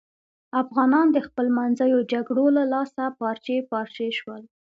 [0.61, 4.41] افغانان د خپلمنځیو جگړو له لاسه پارچې پارچې شول.